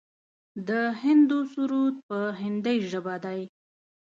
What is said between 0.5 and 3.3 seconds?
د هندو سرود په هندۍ ژبه